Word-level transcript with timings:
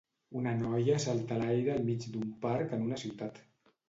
Una 0.39 0.51
noia 0.59 0.95
salta 1.03 1.35
a 1.35 1.37
l'aire 1.41 1.71
al 1.73 1.85
mig 1.89 2.07
d'un 2.15 2.31
parc 2.47 2.73
en 2.79 2.87
una 2.87 2.99
ciutat. 3.03 3.39